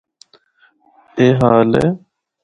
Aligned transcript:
اے 1.17 1.25
حال 1.39 1.69
اے۔ 1.77 1.87